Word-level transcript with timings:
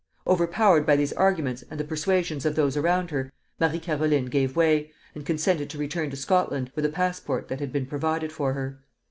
Overpowered 0.25 0.83
by 0.87 0.95
these 0.95 1.13
arguments 1.13 1.63
and 1.69 1.79
the 1.79 1.83
persuasions 1.83 2.43
of 2.43 2.55
those 2.55 2.75
around 2.75 3.11
her, 3.11 3.31
Marie 3.59 3.77
Caroline 3.77 4.25
gave 4.25 4.55
way, 4.55 4.89
and 5.13 5.23
consented 5.23 5.69
to 5.69 5.77
return 5.77 6.09
to 6.09 6.17
Scotland 6.17 6.71
with 6.75 6.85
a 6.85 6.89
passport 6.89 7.49
that 7.49 7.59
had 7.59 7.71
been 7.71 7.85
provided 7.85 8.31
for 8.31 8.53
her. 8.53 8.79